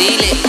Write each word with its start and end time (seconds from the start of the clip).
dile 0.00 0.39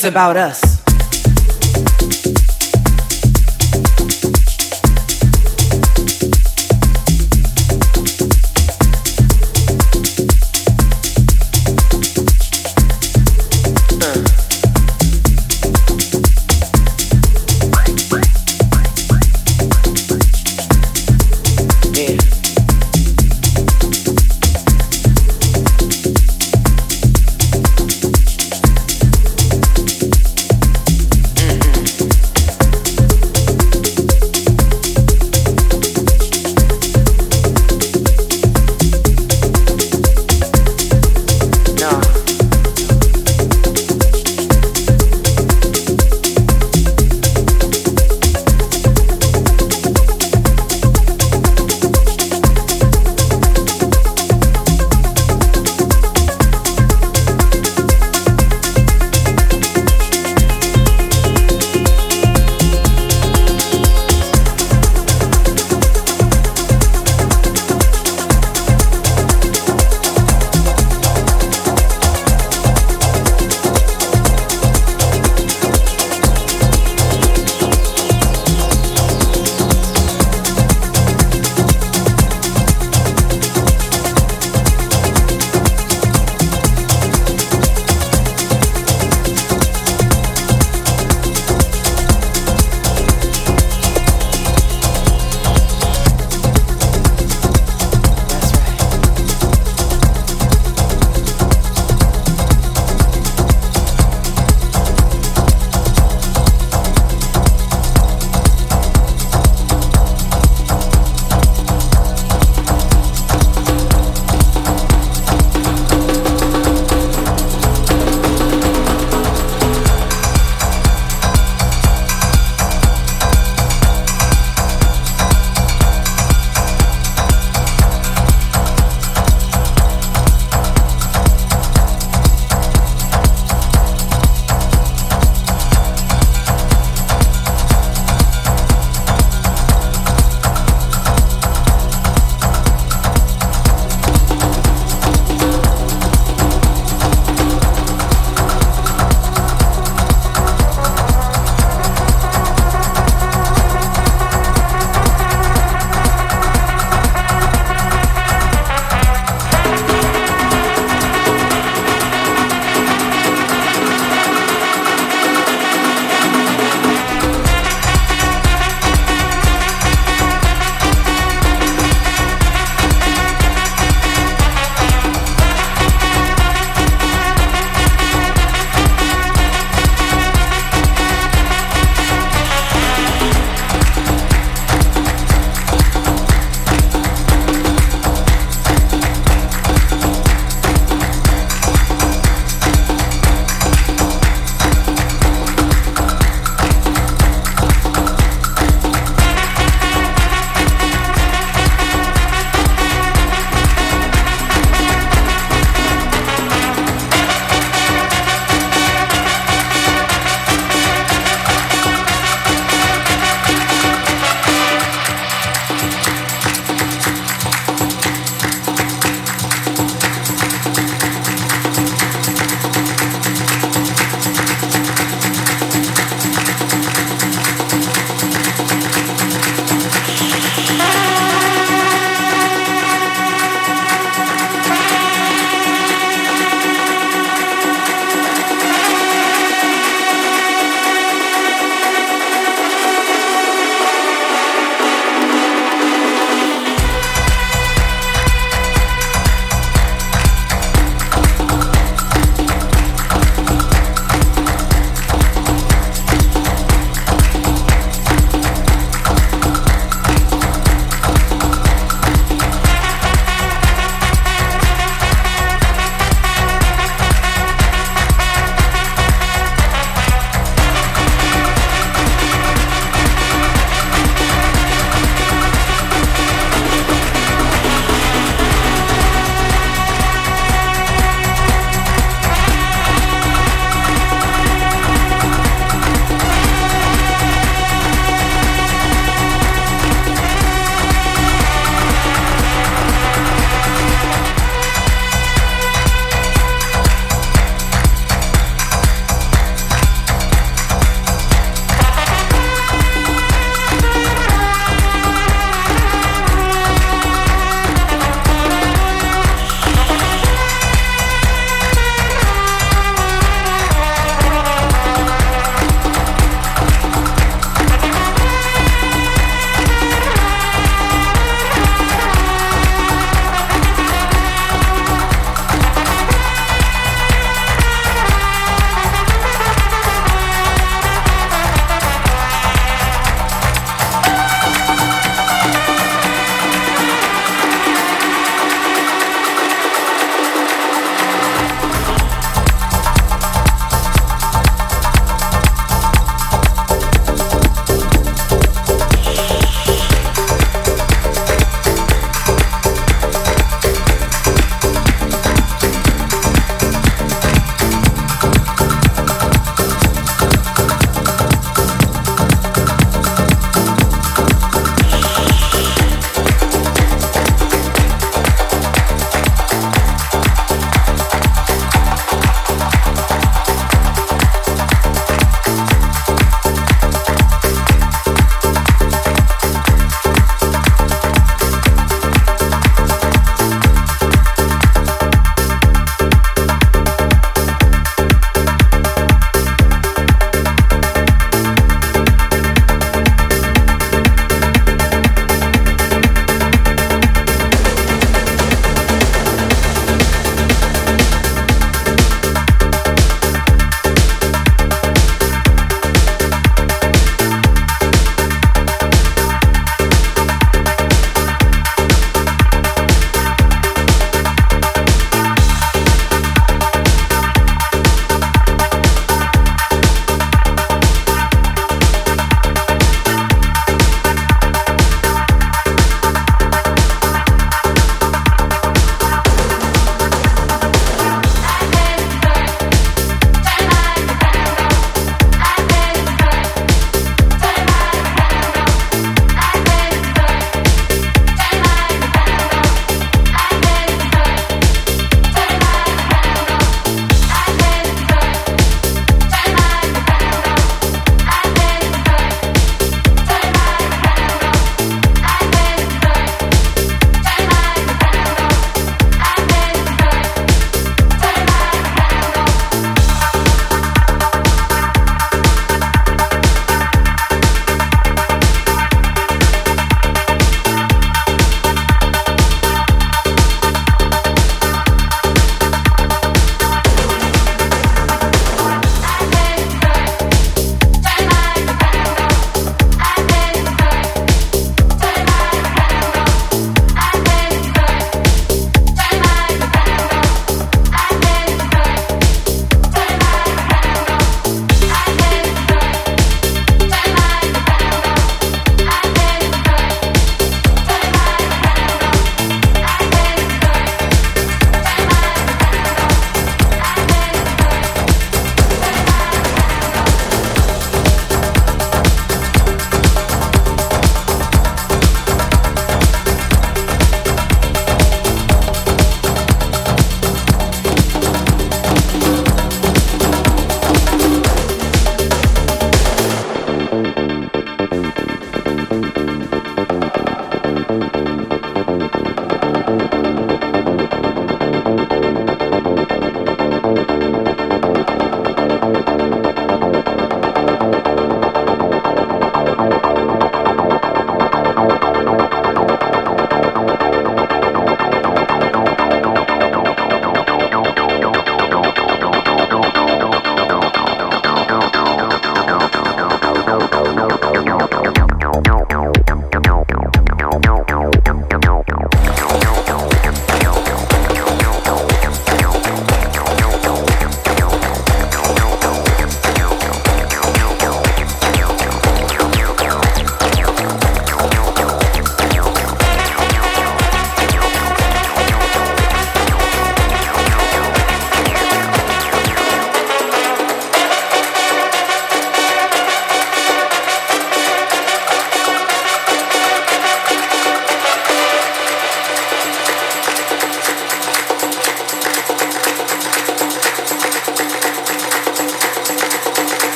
It's 0.00 0.06
about 0.06 0.38
us. 0.38 0.69